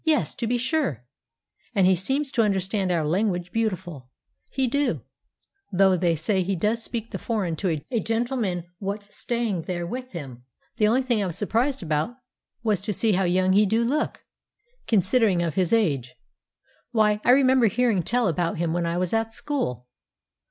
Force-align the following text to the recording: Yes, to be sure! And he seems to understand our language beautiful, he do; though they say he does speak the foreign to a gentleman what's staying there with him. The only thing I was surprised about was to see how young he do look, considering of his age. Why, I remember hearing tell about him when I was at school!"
Yes, 0.03 0.33
to 0.33 0.47
be 0.47 0.57
sure! 0.57 1.05
And 1.75 1.85
he 1.85 1.95
seems 1.95 2.31
to 2.31 2.41
understand 2.41 2.91
our 2.91 3.07
language 3.07 3.51
beautiful, 3.51 4.09
he 4.51 4.65
do; 4.65 5.03
though 5.71 5.95
they 5.95 6.15
say 6.15 6.41
he 6.41 6.55
does 6.55 6.81
speak 6.81 7.11
the 7.11 7.19
foreign 7.19 7.55
to 7.57 7.79
a 7.91 7.99
gentleman 7.99 8.63
what's 8.79 9.13
staying 9.13 9.61
there 9.67 9.85
with 9.85 10.13
him. 10.13 10.41
The 10.77 10.87
only 10.87 11.03
thing 11.03 11.21
I 11.21 11.27
was 11.27 11.37
surprised 11.37 11.83
about 11.83 12.15
was 12.63 12.81
to 12.81 12.93
see 12.93 13.11
how 13.11 13.25
young 13.25 13.53
he 13.53 13.67
do 13.67 13.83
look, 13.83 14.23
considering 14.87 15.43
of 15.43 15.53
his 15.53 15.71
age. 15.71 16.15
Why, 16.91 17.21
I 17.23 17.29
remember 17.29 17.67
hearing 17.67 18.01
tell 18.01 18.27
about 18.27 18.57
him 18.57 18.73
when 18.73 18.87
I 18.87 18.97
was 18.97 19.13
at 19.13 19.31
school!" 19.33 19.87